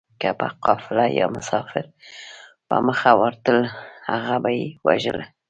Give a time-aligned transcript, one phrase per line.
[0.21, 1.85] که به قافله يا مسافر
[2.67, 3.65] په مخه ورتلل
[4.09, 5.19] هغه به يې وژل